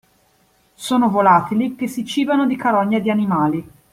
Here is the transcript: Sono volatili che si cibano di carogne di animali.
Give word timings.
Sono 0.73 1.11
volatili 1.11 1.75
che 1.75 1.87
si 1.87 2.03
cibano 2.05 2.47
di 2.47 2.55
carogne 2.55 3.01
di 3.01 3.11
animali. 3.11 3.71